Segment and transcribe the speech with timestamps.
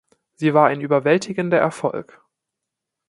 [0.33, 2.23] Sie war ein überwältigender Erfolg.